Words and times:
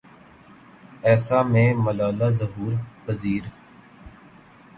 اَیسا 1.03 1.39
میں 1.43 1.69
ملالہ 1.75 2.29
ظہور 2.29 2.71
پزیر 3.05 3.43